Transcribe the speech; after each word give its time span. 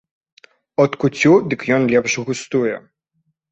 От 0.83 0.95
куццю 1.03 1.33
дык 1.53 1.67
ён 1.77 1.87
лепш 1.93 2.11
густуе. 2.33 2.75